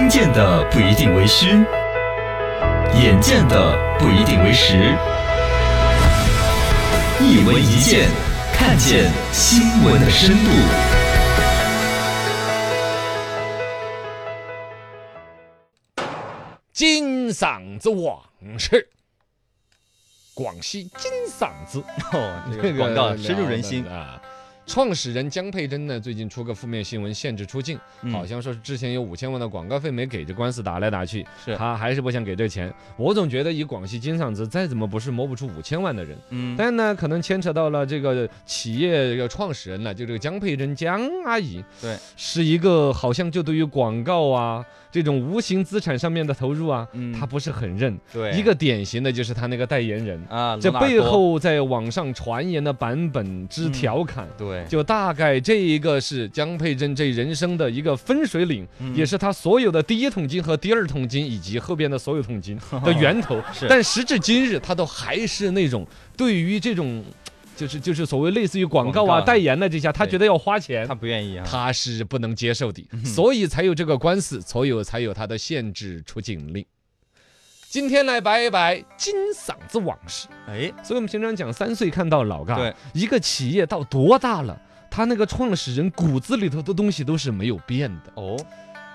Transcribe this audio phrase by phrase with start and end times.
[0.00, 1.48] 听见的不一定为虚，
[2.94, 4.76] 眼见的不一定为实。
[7.20, 8.08] 一闻一见，
[8.50, 10.50] 看见新闻的深度。
[16.72, 18.22] 金嗓子往
[18.58, 18.88] 事，
[20.32, 23.86] 广西金嗓子哦，这个广告深入人心。
[23.86, 24.18] 啊。
[24.70, 28.12] 创始人江佩珍呢，最近出个负面新闻，限制出境，嗯。
[28.12, 31.56] 好像说是之前有五千万的广告费没给，这官司打来打去，是。
[31.56, 32.72] 他还是不想给这钱。
[32.96, 47.12] 我总觉得以广西金嗓子再怎么不是摸不出五千万的人，嗯，但呢，可能牵扯到了这个企业这个创始人呢，就这个江佩珍江阿姨，对，是一个好像就对于广告啊这种无形资产上面的投入啊，嗯。
[47.12, 47.98] 她不是很认。
[48.12, 48.30] 对。
[48.38, 51.02] 一个典型的就是她那个代言人，啊，这罗纳尔多。
[51.02, 53.72] 背后在网上传言的版本之嗯。
[53.72, 54.28] 调侃。
[54.38, 58.94] 对就大概这一个是江佩珍这人生的一个分水岭，嗯。
[58.94, 63.42] 也是她所有的第一桶金和第二桶金以及后边的所有桶金的 源头。
[63.52, 63.66] 是。
[63.68, 67.04] 但时至今日，她都还是那种对于这种，
[67.56, 69.12] 就是就是所谓类似于广告啊、告。
[69.14, 70.86] 啊代言的这些，他觉得要花钱。
[70.86, 70.94] 他。
[70.94, 76.64] 不愿意啊，他是不能接受的，所以才有这个官司，所以才有他的限制出境令。
[77.70, 80.26] 今天来摆一摆金嗓子往事。
[80.48, 88.10] 哎，所以我们平常讲三岁看到老，嘎，对，一个企业到多大了，他那个创始人骨子里头的东西都是没有变的。
[88.16, 88.36] 哦，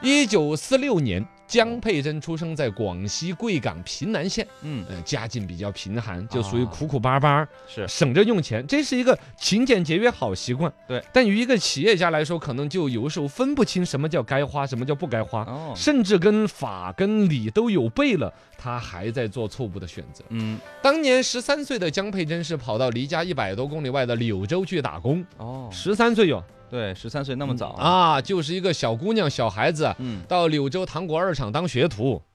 [0.01, 7.87] 一九四六年，江佩珍出生在广西贵港平南县，嗯，呃，家境比较贫寒，就属于啊苦苦巴巴，是。
[7.87, 10.71] 省着用钱，这是一个勤俭节约好习惯。
[10.87, 20.23] 对，但于一个企业家来说，可能就有时候分不清什么叫该花，什么叫不该花，哦，甚至跟法跟理都有背了，他还在做错误的选择。
[20.29, 29.93] 嗯，当年十三岁的江佩珍是跑到离家一百多公里外的柳州去打工，哦，十三岁哟，对，十三岁那么早，啊，就是一个小姑娘、小孩子。
[29.99, 32.21] 嗯，到柳州糖果二厂当学徒，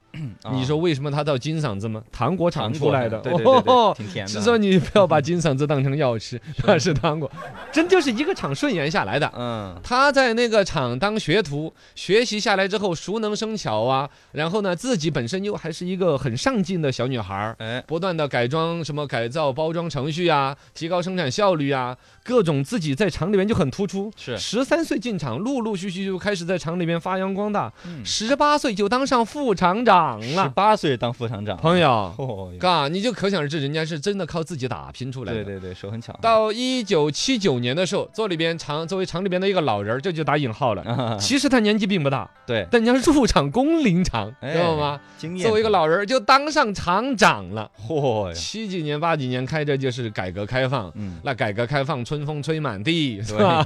[0.51, 2.01] 你说为什么他到金嗓子吗？
[2.11, 7.31] 糖果厂出来的，对对对哦对，挺甜的，是说你不要把金嗓子当成药吃， 那是糖果，
[7.71, 9.31] 真就是一个厂顺延下来的。
[9.35, 24.11] 嗯，他在那个厂当学徒，学习下来之后熟能生巧啊，然后呢自己本身又还是一个很上进的小女孩儿，哎，不断的改装什么改造包装程序啊，提高生产效率啊，各种自己在厂里面就很突出。
[24.17, 30.49] 是十三岁进厂，陆陆续续就开始在厂里面发扬光大，嗯十八岁就当上副厂长十了。
[30.49, 35.43] 八岁当副厂长，朋友，哦，嘎，你就可想而知，人家是真的靠自己打拼出来的。
[35.43, 40.81] 对对对，手很巧，到一九七九年的时候，做里边厂作为厂里边的一个老人儿，这就打引号了。
[40.83, 44.99] 啊，其实他年纪并不大，对，但人家入厂工龄长，哎知道吗？
[45.17, 47.69] 经验，作为一个，老人儿就当上厂长了。
[47.87, 53.65] 嚯呀，七几年、八几年开着就是改革开放，嗯，那改革开放春风吹满地，是吧？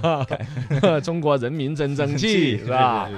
[1.03, 3.09] 中国人民真争气，是吧？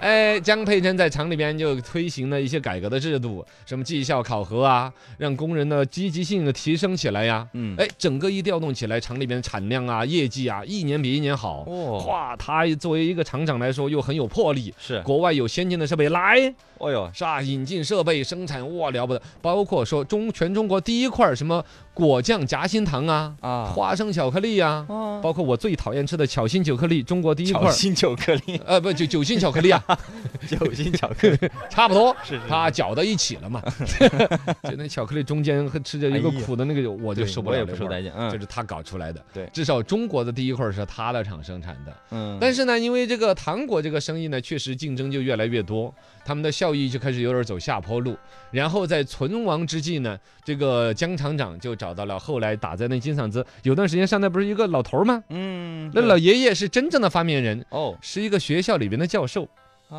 [0.00, 7.46] 哎，江佩珍在厂里边就推行了一些改革的制度，什么绩效考核啊，让工人的积极性提升起来呀。
[7.52, 11.64] 嗯，哎，整个一调动起来，厂里边产量啊、业绩啊，一年比一年好。
[11.66, 14.72] 哦，哇，他作为一个厂长来说，又很有魄力。
[14.78, 17.40] 是，国外有先进的设备来，哦哟，是吧？
[17.42, 19.22] 引进设备生产，哇，了不得！
[19.40, 27.70] 包括说中全中国第一块什么果酱夹心糖啊，啊，花生巧克力啊，哦，包括我最讨厌吃的巧心巧克力，中国第一块巧。
[27.70, 29.82] 心巧克力，呃，不，酒酒心巧克力啊，
[30.48, 31.38] 酒心巧克力，
[31.70, 33.62] 差不多，是是它搅到一起了嘛。
[34.64, 37.74] 就那巧克力中间和吃着一个苦的那个，我就受不了那味儿。
[37.74, 41.92] 不受待见，嗯，这是他搞出来的，对至少中国的第一块是他的厂生产的。
[42.10, 45.92] 嗯，但是呢，因为这个糖果这个生意呢，确实竞争就越来越多，
[46.24, 48.16] 他们的效益就开始有点走下坡路。
[48.50, 55.22] 然后在存亡之际呢，这个江厂长就找到了后来打在那金嗓子，有段时间上那不是一个老头吗？
[55.28, 59.48] 嗯，那老爷爷是真正的发明人，哦，是一个学校里边的教授，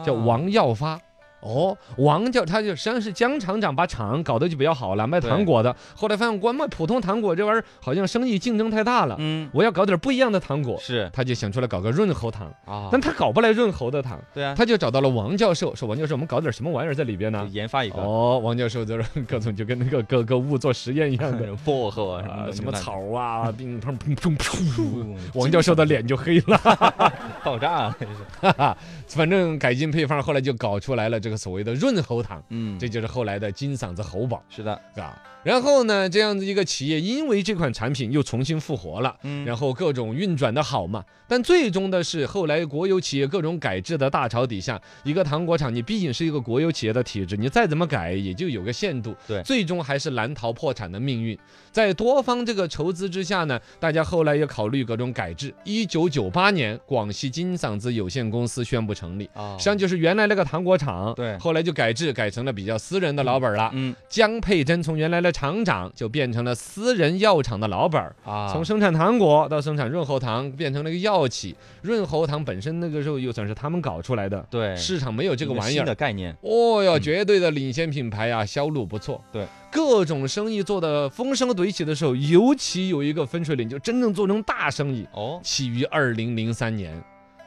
[0.05, 0.99] 叫啊，王耀发。
[1.45, 5.75] 哦，王教他就实际上是姜厂长把厂搞得就比较好了，卖糖果的。
[5.95, 12.51] 后来发现光卖普通糖果这玩意儿好像生意竞争太大了，嗯，我要搞点不一样的糖果，是他就想出来搞个润喉糖。
[12.65, 17.47] 啊，但他搞不来润喉的糖，对啊，他就找到了王教授，说王教授，我们搞点什么玩意儿在里边呢？
[17.51, 21.45] 研发一个，哦，王教授就是 各种就跟那个各个物做实验一样的。
[21.63, 27.13] 薄荷啊什么草啊， 乒砰砰砰噗，种，王教授的脸就黑了，
[27.45, 28.77] 爆炸了，这是，哈哈。
[29.07, 35.21] 反正改进配方，后来就搞出来了这个所谓的润喉糖，嗯，这就是后来的金嗓子喉宝，是的，啊。
[35.43, 41.03] 然后呢，这样子一个企业，因为这款产品又重新复活了，嗯，然后各种运转的好嘛。
[41.27, 51.37] 但最终的是，后来国有企业各种改制的大潮底下，一个糖果厂，你毕竟是一个国有企业的体制，你再怎么改也就有个限度，对最终还是难逃破产的命运。
[51.71, 55.53] 在多方这个筹资之下呢，大家后来也考虑各种改制。
[55.63, 59.29] 一九九八年，广西金嗓子有限公司宣布成立。
[59.33, 63.69] 啊实际上就是原来那个糖果厂，对后来就改制，改成了比较私人的老板了。
[63.73, 71.55] 嗯江佩珍从原来的厂长就变成了私人药厂的老板儿，啊，从生产糖果到生产润喉糖，变成了一个药企。
[71.81, 75.85] 润喉糖本身那个时候又算是他们搞出来的，对市场没有这个玩意儿。
[75.85, 79.23] 的概念，哦哟，嗯绝对的领先品牌啊，销路不错。
[79.31, 86.99] 对，各种生意做的风生水起的时候，尤其有一个分水岭，就真正做成大生意，哦起于二零零三年。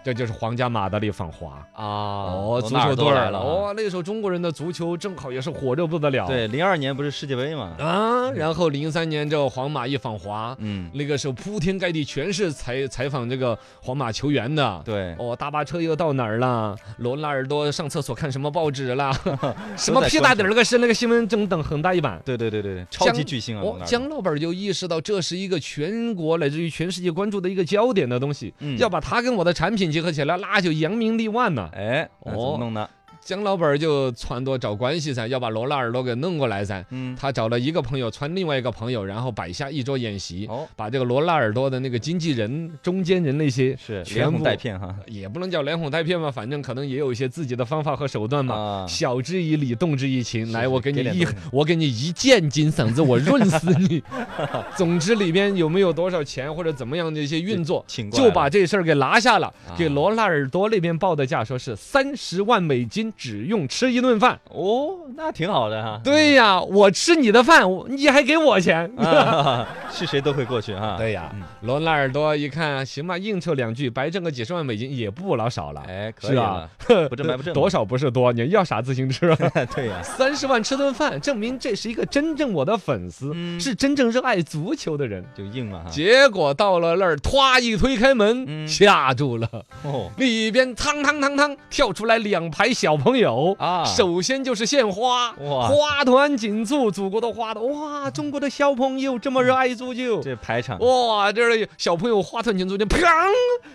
[0.05, 6.27] 这就是皇家马德里访华啊，哦，足球队来了啊，儿哦，那个时候中国人的足球正好也是火热不得了。
[6.27, 14.81] 对，零二年不是世界杯嘛，啊，然后零三年这皇马一访华，嗯，那个时候铺天盖地全是采采访这个皇马球员的。
[14.85, 16.75] 对，哦，大巴车又到哪儿了？
[16.99, 19.13] 罗纳尔多上厕所看什么报纸了？
[19.77, 22.21] 什么屁大点儿个是那个新闻正等很大一版。
[22.25, 31.69] 对对对对对，超级巨星啊，姜老板就意识到这是一个全国乃至于全世界关注的一个焦点的东西，嗯要把它跟我的产品结合起来，那就扬名立万呢。
[31.75, 32.89] 哎，那怎哦么弄呢？
[33.29, 36.83] 姜老板儿就撺掇找关系噻，要把罗纳尔多给弄过来噻。
[36.89, 48.55] 嗯，他找了一个朋友传另外一个朋友，然后摆下一桌宴席，哦，把这个罗纳尔多的那个经纪人、中间人那些是连哄带骗哈，也不能叫连哄带骗吧，反正可能也有一些自己的方法和手段嘛。
[48.55, 50.51] 啊，晓之以理，动之以情。
[50.53, 54.03] 来，我给你一 我给你一剑金嗓子，我润死你。
[54.75, 64.39] 总之里边有没有多少钱或者怎么样的一些运作，就请过来了把这事儿给拿下了，给啊罗纳尔多那边报的价说是三十万美金，只用吃一顿饭。
[64.51, 68.91] 哦，那挺好的哈，对呀，我吃你的饭，你还给我钱。
[68.97, 75.83] 啊， 是谁都会过去哈，对呀嗯，罗纳尔多一看，行吧，应酬两句，白挣个几十万美金也不老少了。
[75.89, 76.71] 哎，可以了，
[77.11, 79.37] 不挣白不挣， 多少不是多，你要啥自行车？
[79.75, 83.59] 对呀，三十万吃顿饭，证明这是一个真正我的粉丝，嗯。
[83.59, 85.25] 是真正热爱足球的人。
[85.37, 88.69] 就硬了哈，结果到了那儿，唰一推开门，嗯。
[88.69, 89.49] 吓住了，
[89.83, 90.11] 哦。
[90.17, 93.57] 里边汤汤汤汤跳出来两排小朋友。
[93.59, 95.69] 啊，首先就是献花，哇。
[95.69, 103.01] 花团锦簇，祖国的花朵，哇，中国的小朋友这么热爱足球，这排场，哇，这儿小朋友花团锦簇就，砰，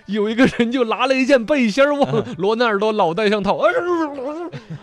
[0.06, 3.70] 有一个人就拿了一件背心儿往罗纳尔多脑袋上套，呃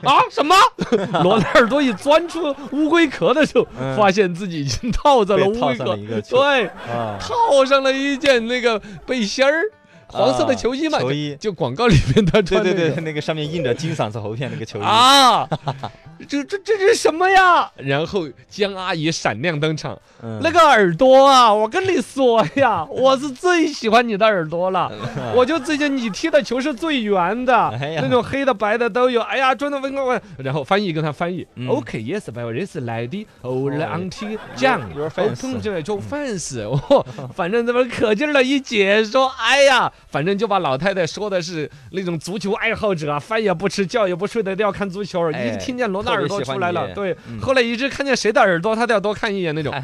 [0.02, 0.54] 啊什么？
[1.22, 3.96] 罗纳尔多一钻出乌龟壳的时候，嗯。
[3.96, 5.96] 发现自己已经套在了乌龟壳。
[6.28, 9.64] 对，啊，套上了一件那个背心儿。
[10.10, 11.36] 黄色的球衣嘛，球衣。
[11.40, 15.48] 就广告里面他对穿对对对，那个上面印着金嗓子喉片那个球衣，啊，
[16.28, 17.70] 这这这是什么呀？
[17.76, 20.38] 然后江阿姨闪亮登场，嗯。
[20.42, 24.90] 那个耳朵啊，我跟你说呀， 我是最喜欢你的耳朵了。
[25.34, 29.20] 我就最近你踢的球是最圆的，那种黑的白的都有。
[29.20, 31.68] 哎呀，真的问我，然后翻译跟他翻译、嗯。
[31.68, 37.04] O k yes, but this lady old auntie 酱 your fans open 就 fans，哦，
[37.34, 45.30] 反正这么可劲儿的一解说，哎呀，反正就把老太太说的是那种足球爱好者啊，饭也不吃，觉也不睡的都要看足球。
[45.32, 49.72] 哎一听见罗纳尔多出来了，对，嗯后来一直看见谁的耳朵，他都要多看一眼那种。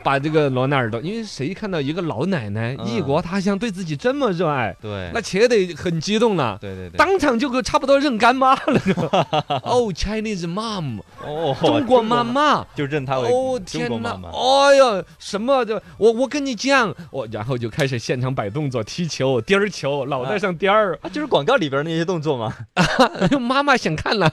[0.00, 6.56] 哎 把这个罗纳尔多，因为谁看到一个老奶奶嗯异国他乡对自己这么热爱，对，那且得很激动了。
[6.60, 8.80] 对对对，当场就给差不多认干妈了。
[9.62, 12.66] 哦，Chinese mom，哦，中国妈妈。
[12.74, 14.14] 就认她为哦中国天哪！
[14.14, 20.98] 妈妈，哎呀，什么这我我跟你讲，我然后就开始现场摆动作，踢球、颠儿球，脑袋上颠儿。
[21.02, 22.54] 啊，就是广告里边那些动作嘛，
[23.38, 24.32] 妈妈想看了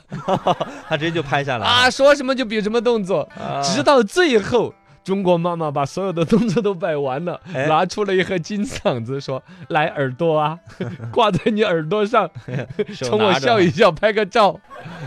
[0.88, 4.74] 他直接就拍下来啊，说什么就比什么动作，啊直到最后。
[5.08, 7.66] 中国妈妈把所有的动作都摆完了，哎。
[7.68, 10.60] 拿出了一盒金嗓子，说：“来耳朵啊，
[11.14, 12.30] 挂在你耳朵上，
[12.98, 14.60] 冲我笑一笑，拍个照。”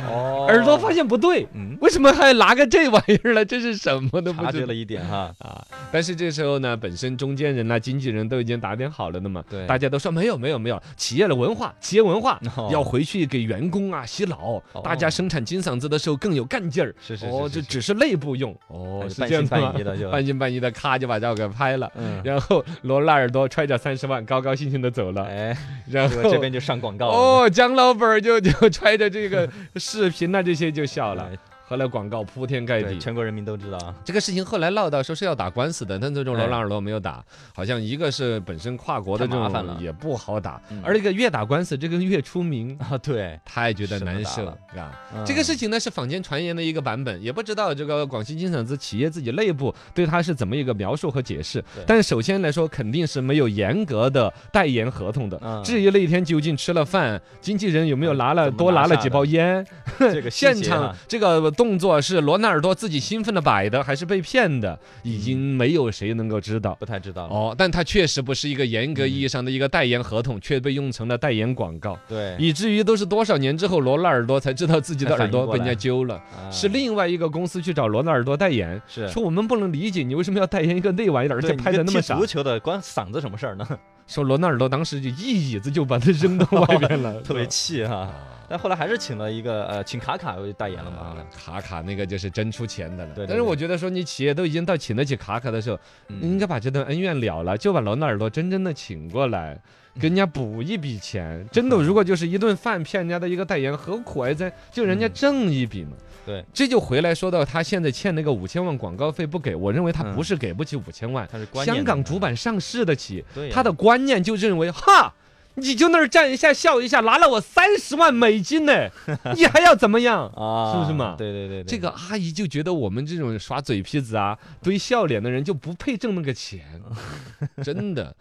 [0.09, 3.45] 哦，耳朵发现不对，嗯，为什么还拿个这玩意儿了？
[3.45, 4.23] 这是什么？
[4.23, 4.51] 都不知道。
[4.51, 5.63] 察觉了一点哈，啊！
[5.93, 9.67] 但是这时候呢，本身中间人呐、经纪人都已经打点好了的嘛，对。
[9.67, 12.71] 大家都说没有没有没有，企业的文化，企业文化哦。
[12.73, 16.95] 要回去给员工啊洗脑，大家生产金嗓子的时候更有干劲儿。
[17.01, 21.91] 是是哦，是是这只是内部用，哦，是这样的的就，半信半疑的，咔就把照给拍了。
[21.97, 25.25] 嗯，然后罗纳尔多揣着三十万，高高兴兴的走了。
[25.25, 25.57] 哎，
[25.91, 31.29] 然后这边就上广告，哦，姜老板儿就就揣着这个视频啊，这些就笑了。
[31.33, 31.37] 哎
[31.71, 32.99] 后来广告铺天盖，地。
[32.99, 36.49] 全国人民都知道啊，这个事情后来闹到说是要打官司的，但最终罗哎。
[36.49, 37.25] 纳尔多没有打，
[37.55, 39.75] 好像一个是本身跨国的这太麻烦了。
[39.75, 40.61] 种也不好打。
[40.71, 44.83] 嗯，而这个越打官司这个越出名， 啊，对，太觉得难受打了。
[44.83, 45.01] 啊。
[45.15, 45.25] 嗯。
[45.25, 51.63] 这个事情呢是坊间传言的一个版本，也不知道这个广西金嗓子企业自己内部对他是怎么一个描述和解释。
[51.87, 55.39] 但首先来说，肯定是没有严格的代言合同的。
[55.41, 55.63] 嗯。
[55.63, 59.65] 至于那一天究竟吃了饭，经纪人有没有拿了多拿了几包烟，
[60.01, 66.75] 这个现场这个动作是罗纳尔多自己兴奋的摆的，还是被骗的，已经没有谁能够知道。
[66.81, 67.35] 不太知道了。
[67.35, 82.25] 哦，但他确实不是一个严格意义上的一个代言合同，却被用成了代言广告，对，以至于都是多少年之后，罗纳尔多才知道自己的耳朵被人家 揪了，啊是另外一个公司去找罗纳尔多代言，是说我们不能理解你为什么要代言一个那玩意儿，而且拍的那么傻足。
[82.25, 83.69] 球的关嗓子什么事儿呢？
[84.11, 88.13] 说罗纳尔多当时就一椅子就把他扔到外边了， 特别气哈。
[88.49, 93.15] 但后来还是请了一个呃，请卡卡为代言了嘛啊。，卡卡那个就是真出钱的了。
[93.15, 99.57] 对对但是我觉得说你企业都已经到请得起卡卡的时候，嗯应该把这段恩怨了了，就把罗纳尔多真正的请过来。
[99.99, 105.93] 给人家补一笔钱，真的，如果就是一顿饭骗人家的一个代言，何苦还在就人家嗯挣一笔嘛？
[106.27, 115.15] 对，这就回来说到他现在欠那个五千万广告费不给，我认为他嗯不是给不起五千万，他是香港主板上市的企业，对他的观念就认为哈。
[115.55, 118.89] 你就那儿站一下笑一下，拿了我三十万美金呢，
[119.35, 120.27] 你还要怎么样？
[120.29, 126.81] 啊，是不是嘛对对对，对这个阿姨就觉得我们这种耍嘴皮子啊、堆笑脸的人就不配挣那个钱，
[127.65, 128.15] 真的。